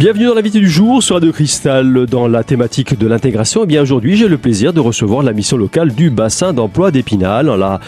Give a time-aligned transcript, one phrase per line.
[0.00, 3.60] Bienvenue dans l'invité du jour sur Radio Cristal dans la thématique de l'intégration.
[3.60, 6.90] Et eh bien aujourd'hui, j'ai le plaisir de recevoir la mission locale du bassin d'emploi
[6.90, 7.80] d'Épinal en la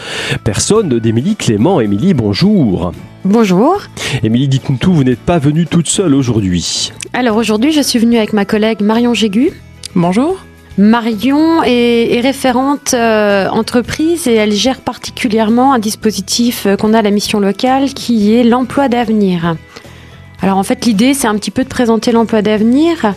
[0.43, 1.81] personne d'Émilie Clément.
[1.81, 2.91] Émilie, bonjour.
[3.25, 3.81] Bonjour.
[4.21, 6.93] Émilie, dites-nous tout, vous n'êtes pas venue toute seule aujourd'hui.
[7.13, 9.49] Alors aujourd'hui, je suis venue avec ma collègue Marion Jégu.
[9.95, 10.37] Bonjour.
[10.77, 17.01] Marion est, référente euh, entreprise et elle gère particulièrement un dispositif euh, qu'on a à
[17.01, 19.55] la mission locale qui est l'emploi d'avenir.
[20.43, 23.15] Alors en fait l'idée c'est un petit peu de présenter l'emploi d'avenir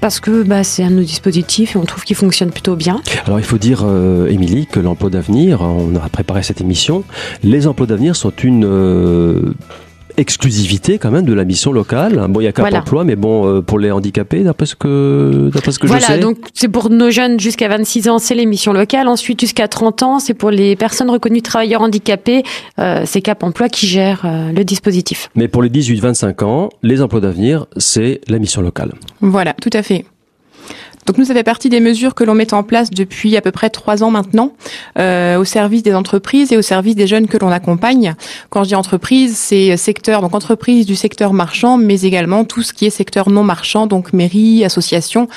[0.00, 3.02] parce que bah, c'est un de nos dispositifs et on trouve qu'il fonctionne plutôt bien.
[3.26, 7.04] Alors il faut dire, euh, Émilie, que l'emploi d'avenir, on a préparé cette émission,
[7.42, 8.64] les emplois d'avenir sont une
[10.16, 12.26] exclusivité quand même de la mission locale.
[12.28, 15.50] Bon, il y a Cap emploi, mais bon, euh, pour les handicapés, d'après ce que,
[15.52, 15.98] d'après ce que je sais.
[15.98, 19.08] Voilà, donc c'est pour nos jeunes jusqu'à 26 ans, c'est les missions locales.
[19.08, 22.42] Ensuite, jusqu'à 30 ans, c'est pour les personnes reconnues travailleurs handicapés.
[22.78, 25.30] Euh, c'est Cap emploi qui gère euh, le dispositif.
[25.34, 28.92] Mais pour les 18-25 ans, les emplois d'avenir, c'est la mission locale.
[29.20, 30.04] Voilà, tout à fait.
[31.06, 33.52] Donc nous, ça fait partie des mesures que l'on met en place depuis à peu
[33.52, 34.52] près trois ans maintenant,
[34.98, 38.14] euh, au service des entreprises et au service des jeunes que l'on accompagne.
[38.50, 42.72] Quand je dis entreprise, c'est secteur, donc entreprise du secteur marchand, mais également tout ce
[42.72, 45.28] qui est secteur non marchand, donc mairie, association,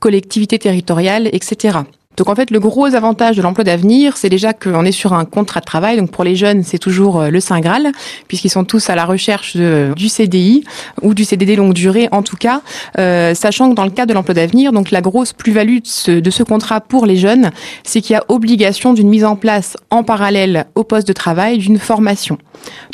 [0.00, 1.78] collectivité territoriale, etc.
[2.18, 5.24] Donc en fait, le gros avantage de l'emploi d'avenir, c'est déjà qu'on est sur un
[5.24, 5.96] contrat de travail.
[5.96, 7.92] Donc pour les jeunes, c'est toujours euh, le Saint Graal,
[8.26, 10.64] puisqu'ils sont tous à la recherche du CDI
[11.00, 12.62] ou du CDD longue durée en tout cas.
[12.98, 16.10] Euh, sachant que dans le cas de l'emploi d'avenir, donc la grosse plus-value de ce,
[16.10, 17.52] de ce contrat pour les jeunes,
[17.84, 21.58] c'est qu'il y a obligation d'une mise en place en parallèle au poste de travail
[21.58, 22.36] d'une formation.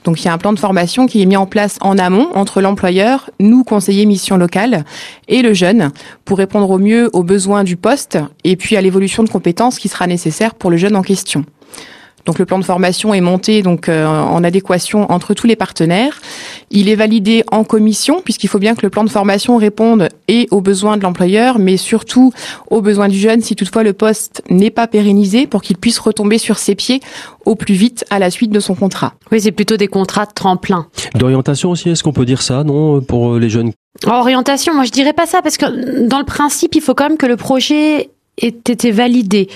[0.05, 2.29] Donc il y a un plan de formation qui est mis en place en amont
[2.35, 4.85] entre l'employeur, nous conseillers mission locale
[5.29, 5.91] et le jeune
[6.25, 9.89] pour répondre au mieux aux besoins du poste et puis à l'évolution de compétences qui
[9.89, 11.45] sera nécessaire pour le jeune en question.
[12.25, 16.21] Donc le plan de formation est monté donc euh, en adéquation entre tous les partenaires.
[16.71, 20.49] Il est validé en commission puisqu'il faut bien que le plan de formation réponde et
[20.51, 22.33] aux besoins de l'employeur, mais surtout
[22.71, 26.39] aux besoins du jeune si toutefois le poste n'est pas pérennisé pour qu'il puisse retomber
[26.39, 27.01] sur ses pieds
[27.45, 29.15] au plus vite à la suite de son contrat.
[29.31, 30.87] Oui, c'est plutôt des contrats de tremplin.
[31.15, 33.73] D'orientation aussi, est-ce qu'on peut dire ça, non, pour les jeunes?
[34.07, 37.19] Orientation, moi je dirais pas ça parce que dans le principe, il faut quand même
[37.19, 39.49] que le projet été validé.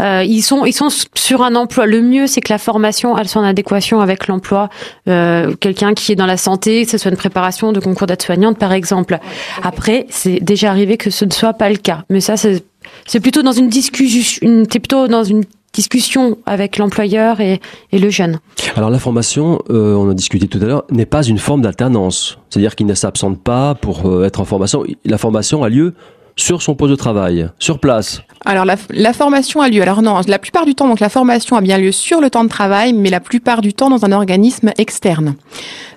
[0.00, 1.86] Euh, ils sont ils sont sur un emploi.
[1.86, 4.70] Le mieux, c'est que la formation elle soit en adéquation avec l'emploi.
[5.08, 8.58] Euh, Quelqu'un qui est dans la santé, que ce soit une préparation de concours d'aide-soignante,
[8.58, 9.18] par exemple.
[9.62, 12.04] Après, c'est déjà arrivé que ce ne soit pas le cas.
[12.08, 14.64] Mais ça, c'est plutôt dans une discussion.
[14.70, 17.60] Plutôt dans une discussion avec l'employeur et,
[17.92, 18.40] et, le jeune.
[18.76, 22.38] Alors la formation, euh, on a discuté tout à l'heure, n'est pas une forme d'alternance.
[22.50, 24.84] C'est-à-dire qu'il ne s'absente pas pour euh, être en formation.
[25.04, 25.94] La formation a lieu
[26.36, 29.82] sur son poste de travail, sur place alors la, formation a lieu.
[29.82, 32.44] Alors non, la plupart du temps, donc la formation a bien lieu sur le temps
[32.44, 35.36] de travail, mais la plupart du temps dans un organisme externe.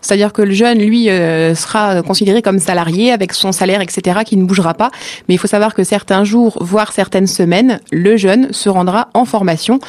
[0.01, 4.37] C'est-à-dire que le jeune, lui, euh, sera considéré comme salarié avec son salaire, etc., qui
[4.37, 4.91] ne bougera pas.
[5.27, 9.25] Mais il faut savoir que certains jours, voire certaines semaines, le jeune se rendra en
[9.25, 9.79] formation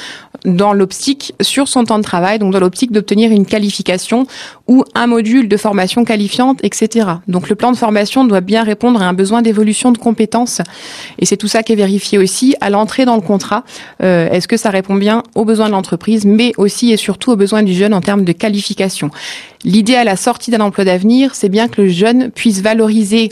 [0.46, 4.26] dans l'optique sur son temps de travail, donc dans l'optique d'obtenir une qualification
[4.68, 7.08] ou un module de formation qualifiante, etc.
[7.28, 10.60] Donc le plan de formation doit bien répondre à un besoin d'évolution de compétences.
[11.18, 13.64] Et c'est tout ça qui est vérifié aussi à l'entrée dans le contrat.
[14.02, 17.36] Euh, Est-ce que ça répond bien aux besoins de l'entreprise, mais aussi et surtout aux
[17.36, 19.10] besoins du jeune en termes de qualification?
[19.64, 23.30] L'idée à la sortie d'un emploi d'avenir, c'est bien que le jeune puisse valoriser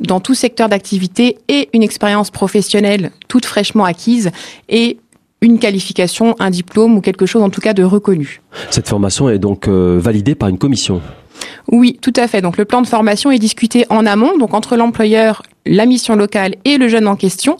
[0.00, 4.30] dans tout secteur d'activité et une expérience professionnelle toute fraîchement acquise
[4.68, 4.98] et
[5.46, 8.42] une qualification, un diplôme ou quelque chose en tout cas de reconnu.
[8.70, 11.00] Cette formation est donc euh, validée par une commission
[11.70, 12.40] oui, tout à fait.
[12.40, 16.54] Donc le plan de formation est discuté en amont, donc entre l'employeur, la mission locale
[16.64, 17.58] et le jeune en question,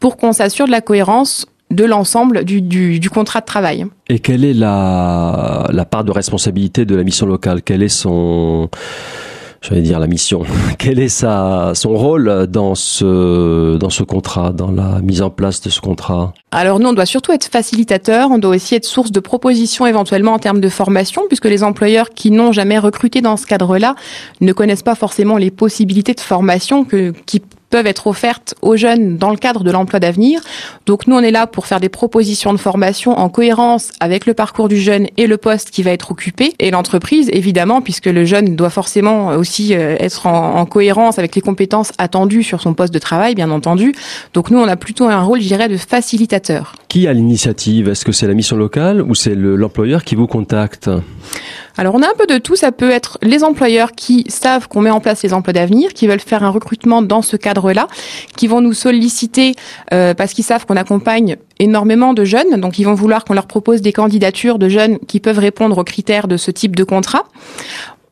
[0.00, 3.86] pour qu'on s'assure de la cohérence de l'ensemble du, du, du, contrat de travail.
[4.08, 7.62] Et quelle est la, la part de responsabilité de la mission locale?
[7.62, 8.68] Quel est son
[9.62, 10.42] j'allais dire la mission.
[10.78, 15.60] Quel est sa, son rôle dans ce, dans ce contrat, dans la mise en place
[15.60, 16.34] de ce contrat?
[16.50, 20.32] Alors nous, on doit surtout être facilitateur, on doit aussi être source de propositions éventuellement
[20.34, 23.94] en termes de formation, puisque les employeurs qui n'ont jamais recruté dans ce cadre-là
[24.40, 27.42] ne connaissent pas forcément les possibilités de formation que, qui
[27.72, 30.40] peuvent être offertes aux jeunes dans le cadre de l'emploi d'avenir.
[30.84, 34.34] Donc nous, on est là pour faire des propositions de formation en cohérence avec le
[34.34, 36.52] parcours du jeune et le poste qui va être occupé.
[36.58, 41.40] Et l'entreprise, évidemment, puisque le jeune doit forcément aussi euh, être en, cohérence avec les
[41.40, 43.94] compétences attendues sur son poste de travail, bien entendu.
[44.34, 46.74] Donc nous, on a plutôt un rôle, je dirais, de facilitateur.
[46.88, 47.88] Qui a l'initiative?
[47.88, 50.90] Est-ce que c'est la mission locale ou c'est l'employeur qui vous contacte?
[51.76, 54.80] Alors on a un peu de tout, ça peut être les employeurs qui savent qu'on
[54.80, 57.88] met en place les emplois d'avenir, qui veulent faire un recrutement dans ce cadre-là,
[58.36, 59.54] qui vont nous solliciter
[59.92, 63.46] euh, parce qu'ils savent qu'on accompagne énormément de jeunes, donc ils vont vouloir qu'on leur
[63.46, 67.24] propose des candidatures de jeunes qui peuvent répondre aux critères de ce type de contrat.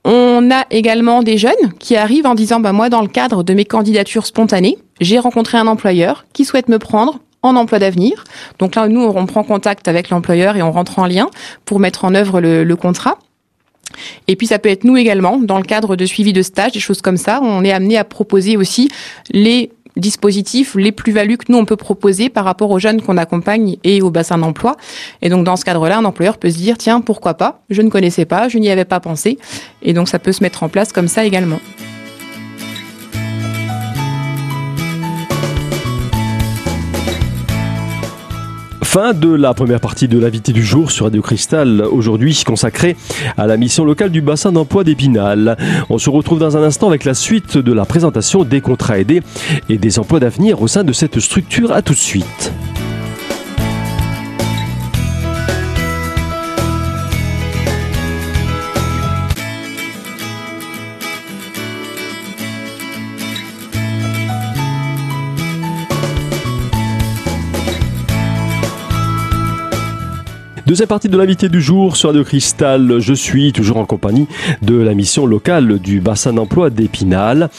[0.04, 3.52] On a également des jeunes qui arrivent en disant bah moi dans le cadre de
[3.52, 8.24] mes candidatures spontanées, j'ai rencontré un employeur qui souhaite me prendre en emploi d'avenir.
[8.58, 11.28] Donc là, nous, on prend contact avec l'employeur et on rentre en lien
[11.64, 13.18] pour mettre en œuvre le, le contrat.
[14.28, 16.81] Et puis ça peut être nous également, dans le cadre de suivi de stage, des
[16.81, 17.40] choses comme ça.
[17.42, 18.88] On est amené à proposer aussi
[19.31, 23.76] les dispositifs, les plus-values que nous on peut proposer par rapport aux jeunes qu'on accompagne
[23.84, 24.76] et au bassin d'emploi.
[25.22, 27.90] Et donc dans ce cadre-là, un employeur peut se dire tiens pourquoi pas, je ne
[27.90, 29.38] connaissais pas, je n'y avais pas pensé,
[29.82, 31.60] et donc ça peut se mettre en place comme ça également.
[38.92, 42.96] Fin de la première partie de l'invité du jour sur Radio Cristal, aujourd'hui consacrée
[43.37, 45.56] à la mission locale du bassin d'emploi d'Épinal.
[45.90, 49.22] On se retrouve dans un instant avec la suite de la présentation des contrats aidés
[49.69, 51.70] et des emplois d'avenir au sein de cette structure.
[51.70, 52.52] À tout de suite.
[70.70, 73.00] Deuxième partie de l'invité du jour sur Radio Cristal.
[73.00, 74.28] Je suis toujours en compagnie
[74.62, 77.50] de la mission locale du bassin d'emploi d'Épinal.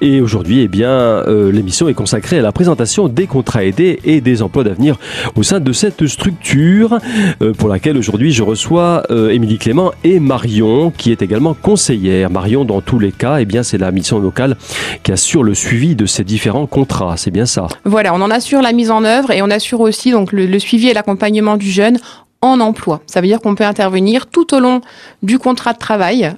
[0.00, 4.20] Et aujourd'hui, eh bien, euh, l'émission est consacrée à la présentation des contrats aidés et
[4.20, 5.00] des emplois d'avenir
[5.34, 7.00] au sein de cette structure
[7.42, 12.30] euh, pour laquelle aujourd'hui je reçois euh, Émilie Clément et Marion qui est également conseillère.
[12.30, 14.56] Marion, dans tous les cas, eh bien, c'est la mission locale
[15.02, 17.16] qui assure le suivi de ces différents contrats.
[17.16, 17.66] C'est bien ça?
[17.84, 20.86] Voilà, on en assure la mise en œuvre et on assure aussi donc le suivi
[20.86, 21.98] et l'accompagnement du jeune
[22.42, 23.02] en emploi.
[23.06, 24.80] Ça veut dire qu'on peut intervenir tout au long
[25.22, 26.32] du contrat de travail,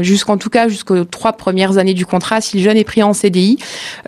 [0.00, 3.12] jusqu'en tout cas jusqu'aux trois premières années du contrat, si le jeune est pris en
[3.12, 3.58] CDI,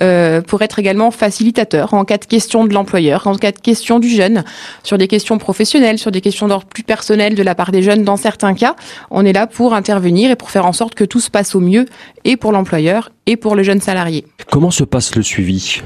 [0.01, 3.99] euh, pour être également facilitateur en cas de question de l'employeur, en cas de question
[3.99, 4.43] du jeune,
[4.83, 8.05] sur des questions professionnelles, sur des questions d'ordre plus personnel de la part des jeunes.
[8.05, 8.75] Dans certains cas,
[9.11, 11.61] on est là pour intervenir et pour faire en sorte que tout se passe au
[11.61, 11.85] mieux,
[12.25, 14.25] et pour l'employeur et pour le jeune salarié.
[14.51, 15.83] Comment se passe le suivi?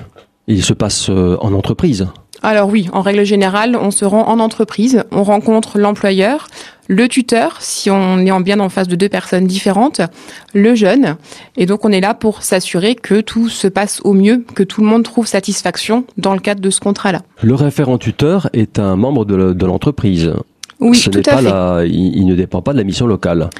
[0.46, 2.06] Il se passe euh, en entreprise?
[2.42, 6.46] Alors oui, en règle générale, on se rend en entreprise, on rencontre l'employeur,
[6.86, 10.00] le tuteur, si on est en bien en face de deux personnes différentes,
[10.54, 11.16] le jeune,
[11.56, 14.80] et donc on est là pour s'assurer que tout se passe au mieux, que tout
[14.80, 17.22] le monde trouve satisfaction dans le cadre de ce contrat-là.
[17.42, 20.32] Le référent tuteur est un membre de l'entreprise.
[20.80, 21.42] Oui, Ce tout à fait.
[21.42, 23.50] La, il, ne dépend pas de la mission locale.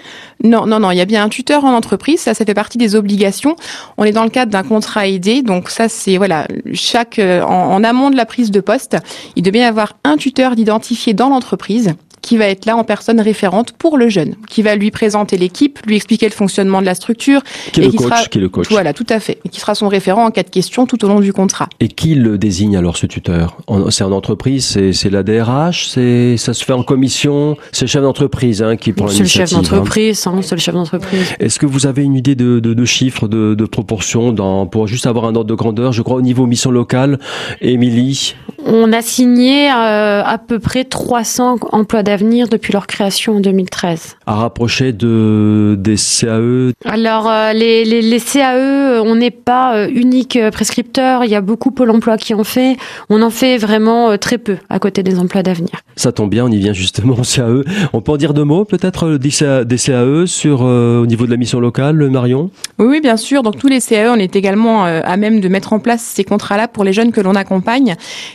[0.45, 0.91] Non, non, non.
[0.93, 2.21] Il y a bien un tuteur en entreprise.
[2.21, 3.57] Ça, ça fait partie des obligations.
[3.97, 5.43] On est dans le cadre d'un contrat aidé.
[5.43, 8.97] Donc ça, c'est voilà, chaque en, en, amont de la prise de poste,
[9.37, 11.95] il doit bien y avoir un tuteur d'identifié dans l'entreprise
[12.29, 15.79] qui va être là en personne référente pour le jeune, qui va lui présenter l'équipe,
[15.87, 17.41] lui expliquer le fonctionnement de la structure.
[17.73, 19.39] Qui est, le, qui coach, sera, qui est le coach Voilà, tout à fait.
[19.47, 21.71] Et qui sera son référent en cas de question tout au long du contrat.
[21.81, 23.57] Et qui le désigne alors ce tuteur?
[23.89, 28.03] C'est en entreprise, c'est la DRH, c'est ça se fait en commission, c'est le chef
[28.03, 29.33] d'entreprise hein, qui prend l'initiative.
[29.33, 30.41] C'est le chef d'entreprise, hein.
[30.43, 31.35] c'est le chef d'entreprise.
[31.41, 34.87] Est-ce que vous avez une idée de, de, de chiffres, de, de proportions dans, pour
[34.87, 37.19] juste avoir un ordre de grandeur Je crois au niveau mission locale,
[37.63, 38.35] Émilie?
[38.71, 44.19] On a signé euh, à peu près 300 emplois d'avenir depuis leur création en 2013.
[44.27, 49.89] À rapprocher de des CAE Alors euh, les, les, les, CAE, on n'est pas euh,
[49.91, 51.25] unique prescripteur.
[51.25, 52.77] Il y a beaucoup Pôle Emploi qui en fait.
[53.09, 55.81] On en fait vraiment euh, très peu à côté des emplois d'avenir.
[55.97, 57.63] Ça tombe bien, on y vient justement au CAE.
[57.95, 61.59] On peut en dire deux mots peut-être des CAE, sur au niveau de la mission
[61.59, 62.51] locale, Marion?
[62.79, 63.43] Oui, oui, bien sûr.
[63.43, 66.69] Donc tous les CAE, on est également à même de mettre en place ces contrats-là
[66.69, 67.95] pour les jeunes que l'on accompagne.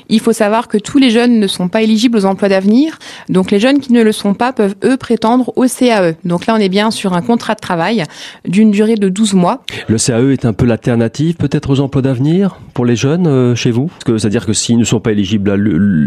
[0.09, 2.97] Il faut savoir que tous les jeunes ne sont pas éligibles aux emplois d'avenir.
[3.29, 6.15] Donc les jeunes qui ne le sont pas peuvent eux prétendre au CAE.
[6.23, 8.03] Donc là, on est bien sur un contrat de travail
[8.47, 9.63] d'une durée de 12 mois.
[9.87, 13.71] Le CAE est un peu l'alternative peut-être aux emplois d'avenir pour les jeunes euh, chez
[13.71, 13.91] vous?
[14.05, 15.55] C'est-à-dire que s'ils ne sont pas éligibles à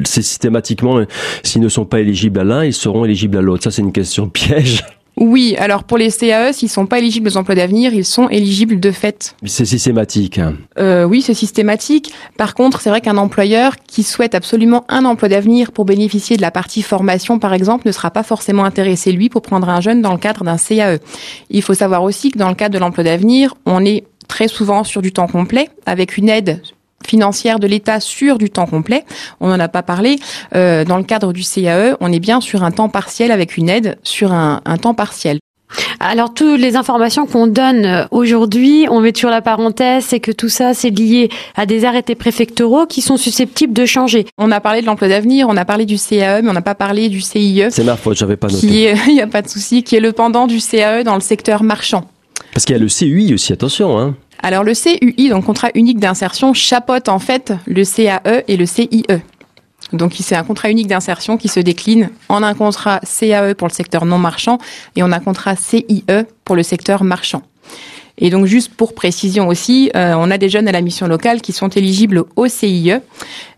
[0.05, 1.01] c'est systématiquement
[1.43, 3.65] s'ils ne sont pas éligibles à l'un, ils seront éligibles à l'autre.
[3.65, 4.83] Ça c'est une question piège.
[5.19, 8.79] Oui, alors pour les CAE, s'ils sont pas éligibles aux emplois d'avenir, ils sont éligibles
[8.79, 9.35] de fait.
[9.47, 10.39] C'est systématique.
[10.79, 12.13] Euh, oui, c'est systématique.
[12.37, 16.43] Par contre, c'est vrai qu'un employeur qui souhaite absolument un emploi d'avenir pour bénéficier de
[16.43, 20.03] la partie formation, par exemple, ne sera pas forcément intéressé, lui, pour prendre un jeune
[20.03, 20.99] dans le cadre d'un CAE.
[21.49, 24.85] Il faut savoir aussi que dans le cadre de l'emploi d'avenir, on est très souvent
[24.85, 26.61] sur du temps complet, avec une aide
[27.07, 29.05] financière de l'État sur du temps complet.
[29.41, 30.19] On n'en a pas parlé.
[30.55, 33.69] Euh, dans le cadre du CAE, on est bien sur un temps partiel avec une
[33.69, 35.39] aide sur un, un temps partiel.
[35.99, 40.49] Alors toutes les informations qu'on donne aujourd'hui, on met sur la parenthèse, c'est que tout
[40.49, 44.27] ça c'est lié à des arrêtés préfectoraux qui sont susceptibles de changer.
[44.39, 46.75] On a parlé de l'emploi d'avenir, on a parlé du CAE, mais on n'a pas
[46.75, 47.65] parlé du CIE.
[47.71, 48.95] C'est ma faute, j'avais pas noté.
[49.09, 51.63] Il n'y a pas de souci, qui est le pendant du CAE dans le secteur
[51.63, 52.05] marchand.
[52.53, 53.99] Parce qu'il y a le CUI aussi, attention.
[53.99, 54.17] Hein.
[54.43, 59.05] Alors le CUI, donc contrat unique d'insertion, chapeaute en fait le CAE et le CIE.
[59.93, 63.73] Donc c'est un contrat unique d'insertion qui se décline en un contrat CAE pour le
[63.73, 64.59] secteur non marchand
[64.97, 66.05] et en un contrat CIE
[66.45, 67.43] pour le secteur marchand.
[68.19, 71.43] Et donc juste pour précision aussi, euh, on a des jeunes à la mission locale
[71.43, 72.95] qui sont éligibles au CIE.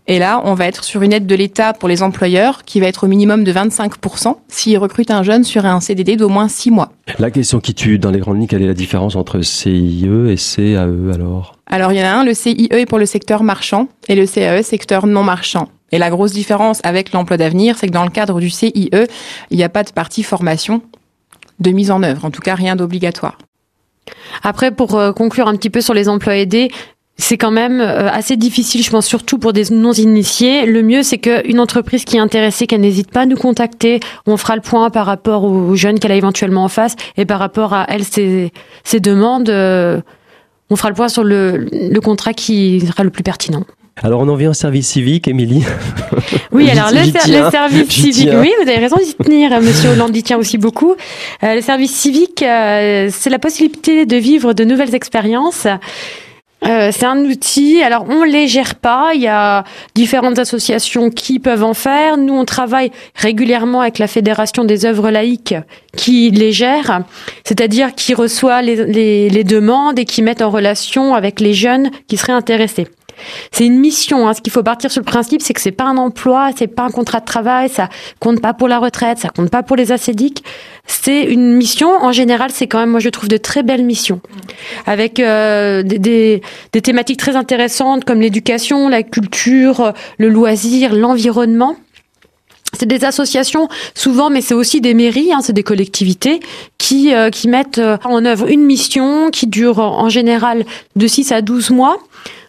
[0.07, 2.87] Et là, on va être sur une aide de l'État pour les employeurs qui va
[2.87, 6.71] être au minimum de 25% s'ils recrutent un jeune sur un CDD d'au moins 6
[6.71, 6.91] mois.
[7.19, 10.35] La question qui tue dans les grandes lignes, quelle est la différence entre CIE et
[10.35, 11.55] CAE alors?
[11.67, 14.25] Alors il y en a un, le CIE est pour le secteur marchand et le
[14.25, 15.69] CAE secteur non marchand.
[15.91, 19.57] Et la grosse différence avec l'emploi d'avenir, c'est que dans le cadre du CIE, il
[19.57, 20.81] n'y a pas de partie formation
[21.59, 23.37] de mise en œuvre, en tout cas rien d'obligatoire.
[24.43, 26.69] Après, pour euh, conclure un petit peu sur les emplois aidés,
[27.17, 30.65] c'est quand même euh, assez difficile, je pense, surtout pour des non-initiés.
[30.65, 33.99] Le mieux, c'est qu'une entreprise qui est intéressée, qu'elle n'hésite pas à nous contacter.
[34.25, 37.39] On fera le point par rapport aux jeunes qu'elle a éventuellement en face et par
[37.39, 38.51] rapport à elle, ses,
[38.93, 39.49] demandes.
[39.49, 39.99] Euh,
[40.69, 43.65] on fera le point sur le contrat qui sera le plus pertinent.
[44.03, 45.63] Alors on en vient au service civique, Émilie.
[46.51, 47.03] Oui, alors le,
[47.51, 50.95] service civique, oui, vous avez raison d'y tenir, Monsieur Hollande y tient aussi beaucoup.
[51.43, 55.67] Euh, le service civique, euh, c'est la possibilité de vivre de nouvelles expériences.
[56.65, 57.81] Euh, c'est un outil.
[57.83, 59.11] Alors on les gère pas.
[59.13, 59.63] Il y a
[59.95, 62.17] différentes associations qui peuvent en faire.
[62.17, 65.55] Nous on travaille régulièrement avec la fédération des œuvres laïques
[65.95, 67.03] qui les gère,
[67.43, 72.17] c'est-à-dire qui reçoit les, les demandes et qui met en relation avec les jeunes qui
[72.17, 72.87] seraient intéressés.
[73.51, 74.27] C'est une mission.
[74.27, 74.33] Hein.
[74.33, 76.83] Ce qu'il faut partir sur le principe, c'est que c'est pas un emploi, c'est pas
[76.83, 79.91] un contrat de travail, ça compte pas pour la retraite, ça compte pas pour les
[79.91, 80.43] acédiques.
[80.85, 81.89] C'est une mission.
[81.89, 84.21] En général, c'est quand même, moi, je trouve de très belles missions,
[84.85, 91.75] avec euh, des, des, thématiques très intéressantes comme l'éducation, la culture, le loisir, l'environnement.
[92.73, 96.39] C'est des associations souvent, mais c'est aussi des mairies, hein, c'est des collectivités
[96.77, 101.31] qui, euh, qui mettent euh, en œuvre une mission qui dure en général de 6
[101.31, 101.97] à 12 mois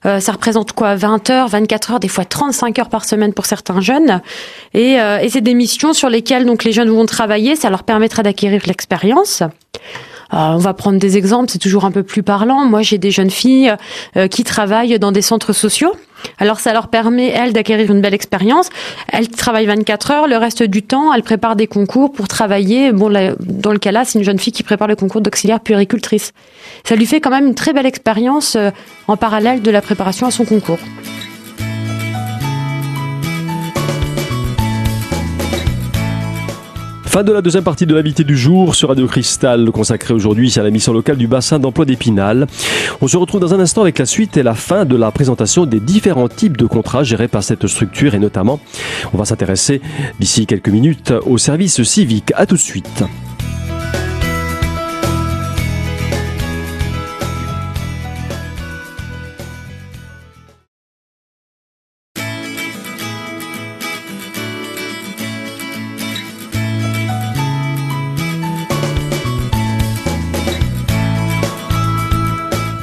[0.06, 3.46] euh, ça représente quoi 20 heures, 24 heures, des fois 35 heures par semaine pour
[3.46, 4.20] certains jeunes.
[4.72, 7.56] Et, euh, et c'est des missions sur lesquelles donc les jeunes vont travailler.
[7.56, 9.42] Ça leur permettra d'acquérir l'expérience.
[10.32, 12.64] Euh, on va prendre des exemples, c'est toujours un peu plus parlant.
[12.64, 13.74] Moi, j'ai des jeunes filles
[14.16, 15.94] euh, qui travaillent dans des centres sociaux.
[16.38, 18.68] Alors ça leur permet, elles, d'acquérir une belle expérience.
[19.12, 22.92] Elles travaillent 24 heures, le reste du temps, elles préparent des concours pour travailler.
[22.92, 23.10] Bon,
[23.40, 26.32] dans le cas là, c'est une jeune fille qui prépare le concours d'auxiliaire puéricultrice.
[26.84, 28.70] Ça lui fait quand même une très belle expérience euh,
[29.08, 30.78] en parallèle de la préparation à son concours.
[37.10, 40.62] Fin de la deuxième partie de l'invité du jour sur Radio Cristal, consacrée aujourd'hui à
[40.62, 42.46] la mission locale du bassin d'emploi d'Épinal.
[43.00, 45.66] On se retrouve dans un instant avec la suite et la fin de la présentation
[45.66, 48.60] des différents types de contrats gérés par cette structure et notamment,
[49.12, 49.80] on va s'intéresser
[50.20, 52.32] d'ici quelques minutes au service civique.
[52.36, 53.02] À tout de suite.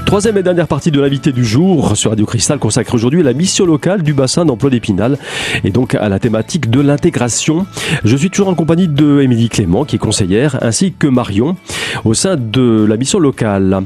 [0.07, 3.33] Troisième et dernière partie de l'invité du jour sur Radio Cristal consacrée aujourd'hui à la
[3.33, 5.17] mission locale du bassin d'emploi d'Épinal
[5.65, 7.65] et donc à la thématique de l'intégration.
[8.05, 11.57] Je suis toujours en compagnie de Émilie Clément qui est conseillère ainsi que Marion
[12.05, 13.81] au sein de la mission locale.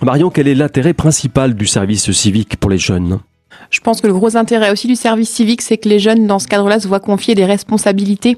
[0.00, 3.18] Marion, quel est l'intérêt principal du service civique pour les jeunes?
[3.72, 6.38] Je pense que le gros intérêt aussi du service civique, c'est que les jeunes, dans
[6.38, 8.36] ce cadre-là, se voient confier des responsabilités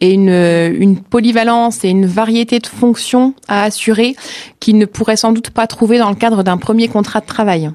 [0.00, 4.16] et une, une polyvalence et une variété de fonctions à assurer
[4.58, 7.70] qu'ils ne pourraient sans doute pas trouver dans le cadre d'un premier contrat de travail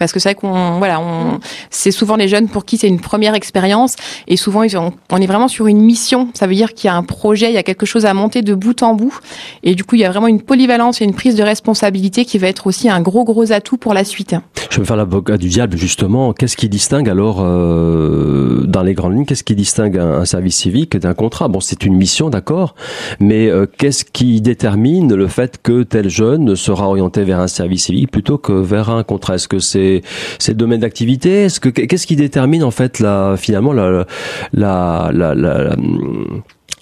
[0.00, 1.38] parce que c'est vrai qu'on voilà, on
[1.68, 3.94] c'est souvent les jeunes pour qui c'est une première expérience
[4.26, 6.28] et souvent ils ont, on est vraiment sur une mission.
[6.34, 8.40] Ça veut dire qu'il y a un projet, il y a quelque chose à monter
[8.40, 9.20] de bout en bout
[9.62, 12.38] et du coup il y a vraiment une polyvalence et une prise de responsabilité qui
[12.38, 14.34] va être aussi un gros gros atout pour la suite.
[14.70, 16.32] Je vais faire l'avocat du diable justement.
[16.32, 19.26] Qu'est-ce qui distingue alors euh, dans les grandes lignes?
[19.26, 21.48] Qu'est-ce qui distingue un, service civique d'un contrat?
[21.48, 22.76] Bon, c'est une mission, d'accord,
[23.18, 27.86] mais euh, qu'est-ce qui détermine le fait que tel jeune sera orienté vers un service
[27.86, 29.34] civique plutôt que vers un contrat?
[29.34, 29.89] Est-ce que c'est
[30.38, 34.06] c'est le domaine d'activité Est-ce que qu'est-ce qui détermine en fait la finalement la
[34.52, 35.34] la la,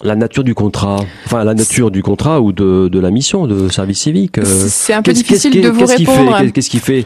[0.01, 3.69] la, nature du contrat, enfin la nature du contrat ou de, de la mission de
[3.69, 4.37] service civique.
[4.37, 6.51] Euh, c'est un peu difficile de vous répondre.
[6.53, 7.05] Qu'est-ce qui fait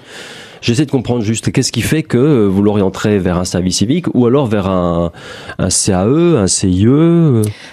[0.63, 4.27] J'essaie de comprendre juste qu'est-ce qui fait que vous l'orienterez vers un service civique ou
[4.27, 5.11] alors vers un,
[5.59, 6.87] un CAE, un CIE.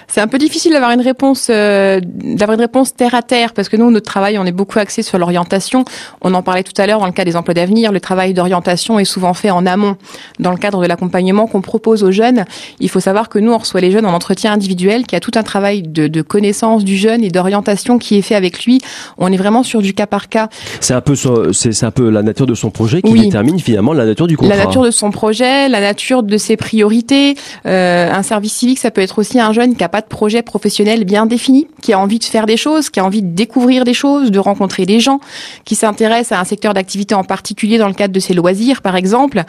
[0.09, 3.69] C'est un peu difficile d'avoir une réponse, euh, d'avoir une réponse terre à terre parce
[3.69, 5.85] que nous, notre travail, on est beaucoup axé sur l'orientation.
[6.21, 7.93] On en parlait tout à l'heure dans le cas des emplois d'avenir.
[7.93, 9.95] Le travail d'orientation est souvent fait en amont
[10.39, 12.43] dans le cadre de l'accompagnement qu'on propose aux jeunes.
[12.81, 15.31] Il faut savoir que nous, on reçoit les jeunes en entretien individuel, qui a tout
[15.35, 18.81] un travail de, de connaissance du jeune et d'orientation qui est fait avec lui.
[19.17, 20.49] On est vraiment sur du cas par cas.
[20.81, 21.15] C'est un peu,
[21.53, 24.55] c'est un peu la nature de son projet qui détermine finalement la nature du contrat.
[24.55, 27.35] La nature de son projet, la nature de ses priorités.
[27.65, 30.41] Euh, un service civique, ça peut être aussi un jeune qui a pas de projet
[30.41, 33.83] professionnel bien défini, qui a envie de faire des choses, qui a envie de découvrir
[33.83, 35.19] des choses, de rencontrer des gens,
[35.65, 38.95] qui s'intéresse à un secteur d'activité en particulier dans le cadre de ses loisirs, par
[38.95, 39.43] exemple,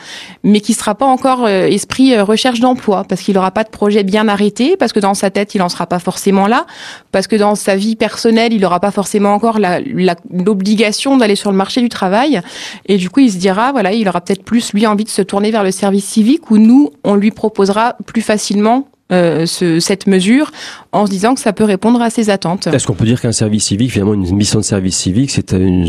[0.44, 3.70] mais qui sera pas encore euh, esprit euh, recherche d'emploi parce qu'il n'aura pas de
[3.70, 6.66] projet bien arrêté, parce que dans sa tête, il en sera pas forcément là,
[7.10, 9.58] parce que dans sa vie personnelle, il n'aura pas forcément encore
[10.30, 12.40] l'obligation d'aller sur le marché du travail.
[12.86, 15.22] Et du coup, il se dira, voilà, il aura peut-être plus, lui, envie de se
[15.22, 20.06] tourner vers le service civique où nous, on lui proposera plus facilement euh, ce, cette
[20.06, 20.50] mesure
[20.92, 22.68] en se disant que ça peut répondre à ses attentes.
[22.68, 25.86] Est-ce qu'on peut dire qu'un service civique, finalement, une mission de service civique, c'est une,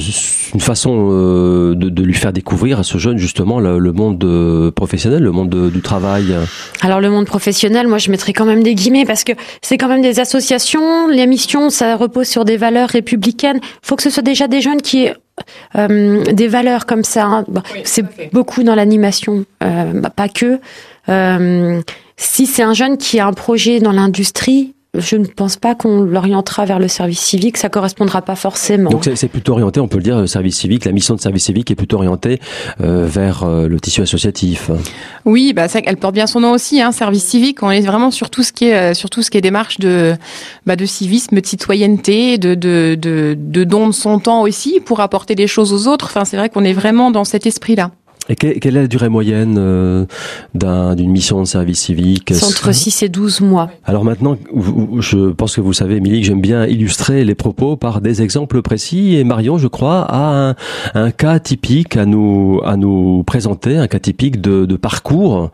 [0.53, 4.21] une, façon euh, de, de, lui faire découvrir à ce jeune justement le, le monde
[4.25, 6.35] euh, professionnel, le monde du travail?
[6.81, 9.87] Alors le monde professionnel, moi je mettrais quand même des guillemets parce que c'est quand
[9.87, 13.59] même des associations, les missions, ça repose sur des valeurs républicaines.
[13.63, 15.15] Il faut que ce soit déjà des jeunes qui aient
[15.75, 17.25] euh, des valeurs comme ça.
[17.25, 17.45] Hein.
[17.83, 20.59] c'est beaucoup dans l'animation, euh, bah, pas que.
[21.09, 21.81] Euh,
[22.17, 26.01] si c'est un jeune qui a un projet dans l'industrie, je ne pense pas qu'on
[26.01, 28.91] l'orientera vers le service civique, ça correspondra pas forcément.
[28.91, 31.45] Donc c'est plutôt orienté, on peut le dire, le service civique, la mission de service
[31.45, 32.39] civique est plutôt orientée
[32.79, 34.69] euh, vers euh, le tissu associatif.
[35.25, 37.63] Oui, bah ça, elle porte bien son nom aussi, hein, service civique.
[37.63, 39.79] On est vraiment sur tout ce qui est, euh, sur tout ce qui est démarche
[39.79, 40.13] de,
[40.67, 44.99] bah, de civisme, de citoyenneté, de, de, de, de don de son temps aussi pour
[44.99, 46.05] apporter des choses aux autres.
[46.05, 47.89] Enfin, c'est vrai qu'on est vraiment dans cet esprit-là.
[48.29, 50.05] Et quelle est la durée moyenne euh,
[50.53, 52.31] d'une mission de service civique?
[52.31, 53.69] Entre 6 et 12 mois.
[53.83, 54.37] Alors maintenant,
[54.99, 58.61] je pense que vous savez, Émilie, que j'aime bien illustrer les propos par des exemples
[58.61, 59.15] précis.
[59.15, 60.55] Et Marion, je crois, a un,
[60.93, 65.51] un cas typique à nous, à nous présenter, un cas typique de, de parcours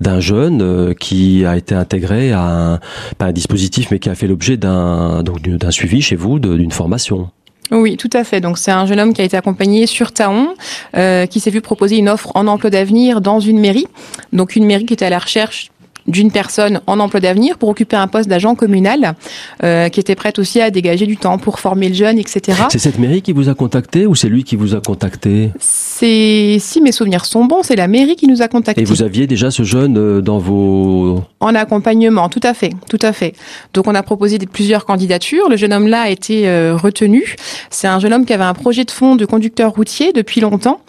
[0.00, 2.80] d'un jeune euh, qui a été intégré à un,
[3.18, 5.22] pas un dispositif, mais qui a fait l'objet d'un
[5.70, 7.30] suivi chez vous, d'une formation.
[7.72, 8.40] Oui, tout à fait.
[8.40, 10.54] Donc c'est un jeune homme qui a été accompagné sur Taon,
[10.94, 13.86] euh, qui s'est vu proposer une offre en emploi d'avenir dans une mairie.
[14.32, 15.71] Donc une mairie qui était à la recherche
[16.06, 19.14] d'une personne en emploi d'avenir pour occuper un poste d'agent communal,
[19.62, 22.64] euh, qui était prête aussi à dégager du temps pour former le jeune, etc.
[22.70, 25.50] C'est cette mairie qui vous a contacté ou c'est lui qui vous a contacté?
[25.58, 28.82] C'est si mes souvenirs sont bons, c'est la mairie qui nous a contacté.
[28.82, 32.98] Et vous aviez déjà ce jeune euh, dans vos en accompagnement, tout à fait, tout
[33.02, 33.34] à fait.
[33.74, 35.48] Donc on a proposé plusieurs candidatures.
[35.48, 37.36] Le jeune homme-là a été euh, retenu.
[37.70, 40.80] C'est un jeune homme qui avait un projet de fonds de conducteur routier depuis longtemps,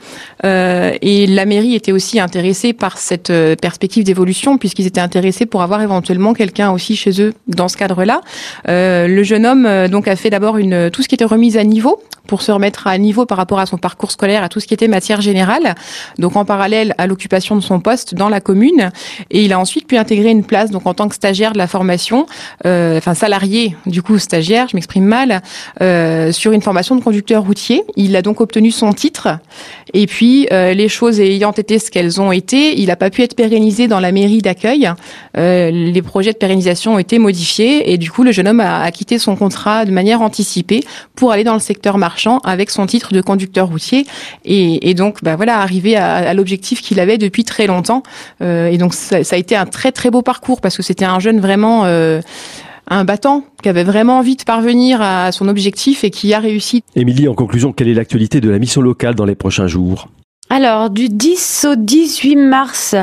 [0.45, 5.45] euh, et la mairie était aussi intéressée par cette euh, perspective d'évolution puisqu'ils étaient intéressés
[5.45, 8.21] pour avoir éventuellement quelqu'un aussi chez eux dans ce cadre-là.
[8.67, 11.57] Euh, le jeune homme euh, donc a fait d'abord une tout ce qui était remise
[11.57, 14.59] à niveau pour se remettre à niveau par rapport à son parcours scolaire, à tout
[14.59, 15.75] ce qui était matière générale.
[16.19, 18.91] Donc en parallèle à l'occupation de son poste dans la commune,
[19.29, 21.67] et il a ensuite pu intégrer une place donc en tant que stagiaire de la
[21.67, 22.25] formation,
[22.65, 25.41] euh, enfin salarié du coup stagiaire, je m'exprime mal,
[25.81, 27.83] euh, sur une formation de conducteur routier.
[27.95, 29.39] Il a donc obtenu son titre,
[29.93, 33.21] et puis euh, les choses ayant été ce qu'elles ont été, il n'a pas pu
[33.21, 34.92] être pérennisé dans la mairie d'accueil.
[35.38, 38.89] Euh, les projets de pérennisation ont été modifiés et du coup le jeune homme a,
[38.91, 40.84] quitté son contrat de manière anticipée
[41.15, 44.06] pour aller dans le secteur marchand avec son titre de conducteur routier
[44.45, 48.03] et, donc bah voilà arriver à, l'objectif qu'il avait depuis très longtemps.
[48.41, 51.06] Euh, et donc ça, ça, a été un très très beau parcours parce que c'était
[51.06, 52.21] un jeune vraiment euh,
[52.88, 56.84] un battant qui avait vraiment envie de parvenir à son objectif et qui a réussi.
[56.95, 60.10] Émilie, en conclusion, quelle est l'actualité de la mission locale dans les prochains jours?
[60.55, 62.93] Alors, du 10 au 18 mars,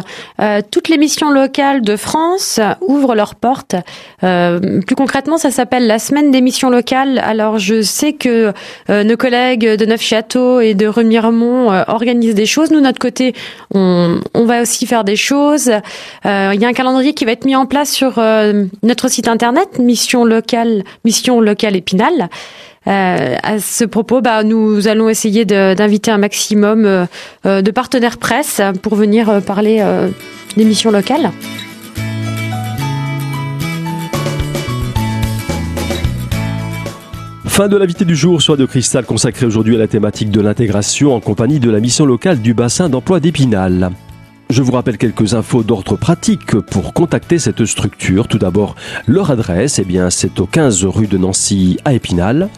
[0.41, 3.75] euh, toutes les missions locales de France ouvrent leurs portes.
[4.23, 7.19] Euh, plus concrètement, ça s'appelle la semaine des missions locales.
[7.19, 8.53] Alors, je sais que
[8.89, 12.71] euh, nos collègues de Neufchâteau et de Remiremont organisent des choses.
[12.71, 13.35] Nous, notre côté,
[13.75, 15.73] on, on va aussi faire des choses.
[16.25, 18.23] Il y a un calendrier qui va être mis en place sur
[18.85, 22.29] notre site internet, mission locale, mission locale Épinal.
[22.87, 28.63] Euh, à ce propos, bah, nous allons essayer d'inviter un maximum euh, de partenaires presse
[28.83, 29.85] pour venir euh, parler
[30.57, 31.31] des missions locales.
[37.47, 41.15] Fin de l'invité du jour sur de Cristal consacré aujourd'hui à la thématique de l'intégration
[41.15, 43.91] en compagnie de la mission locale du bassin d'emploi d'Épinal.
[44.49, 48.27] Je vous rappelle quelques infos d'ordre pratique pour contacter cette structure.
[48.27, 48.75] Tout d'abord,
[49.07, 52.49] leur adresse, eh bien, c'est au 15 rue de Nancy à Épinal